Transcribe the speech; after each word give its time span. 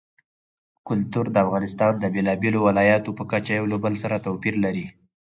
کلتور 0.87 1.25
د 1.31 1.35
افغانستان 1.45 1.93
د 1.97 2.05
بېلابېلو 2.15 2.59
ولایاتو 2.67 3.15
په 3.19 3.23
کچه 3.31 3.51
یو 3.59 3.65
له 3.73 3.77
بل 3.83 3.93
سره 4.03 4.23
توپیر 4.25 4.55
لري. 4.65 4.85